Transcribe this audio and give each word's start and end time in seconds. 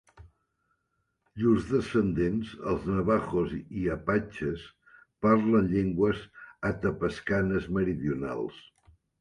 Llurs 1.41 1.67
descendents, 1.71 2.53
els 2.71 2.87
navahos 2.93 3.53
i 3.81 3.85
apatxes, 3.97 4.65
parlen 5.27 5.71
llengües 5.75 6.27
atapascanes 6.73 7.73
meridionals. 7.79 8.69